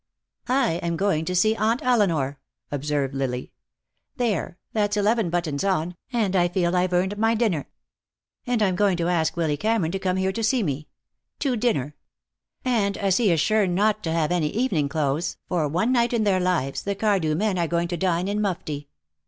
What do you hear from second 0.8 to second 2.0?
am going to see Aunt